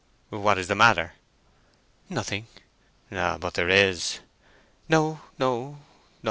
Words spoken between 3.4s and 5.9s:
there is?" "No, no, no!